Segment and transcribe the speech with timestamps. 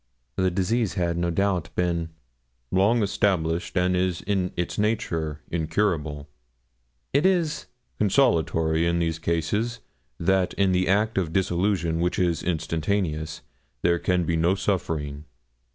[0.35, 2.09] The disease had, no doubt, been
[2.71, 6.27] 'long established, and is in its nature incurable.'
[7.13, 7.67] It is
[7.99, 9.79] 'consolatory in these cases
[10.19, 13.41] that in the act of dissolution, which is instantaneous,
[13.83, 15.25] there can be no suffering.'